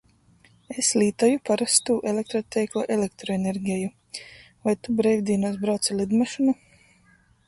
Es 0.83 0.87
lītoju 1.01 1.41
parostū 1.49 1.97
elektroteikla 2.11 2.85
elektroenergeju. 2.95 3.91
Voi 4.69 4.75
Tu 4.87 4.95
breivdīnuos 5.03 5.61
brauc 5.67 5.91
ar 5.93 6.01
lidmašynu? 6.01 6.57